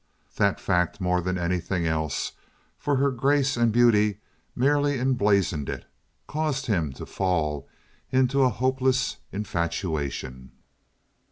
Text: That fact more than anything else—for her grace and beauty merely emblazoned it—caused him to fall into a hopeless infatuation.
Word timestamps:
That 0.37 0.59
fact 0.59 0.99
more 0.99 1.21
than 1.21 1.37
anything 1.37 1.85
else—for 1.85 2.95
her 2.95 3.11
grace 3.11 3.55
and 3.55 3.71
beauty 3.71 4.17
merely 4.55 4.97
emblazoned 4.99 5.69
it—caused 5.69 6.65
him 6.65 6.91
to 6.93 7.05
fall 7.05 7.69
into 8.11 8.41
a 8.41 8.49
hopeless 8.49 9.17
infatuation. 9.31 10.53